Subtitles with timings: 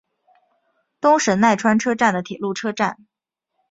[0.99, 3.05] 东神奈川车站的铁路车站。